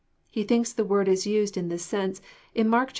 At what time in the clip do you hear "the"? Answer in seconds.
0.73-0.83